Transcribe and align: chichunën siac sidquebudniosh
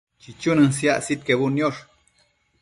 chichunën 0.21 0.71
siac 0.77 0.99
sidquebudniosh 1.05 1.79